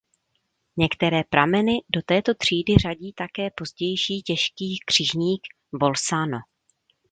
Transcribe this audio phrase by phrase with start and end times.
[0.77, 5.41] Některé prameny do této třídy řadí také pozdější těžký křižník
[5.79, 6.39] "Bolzano".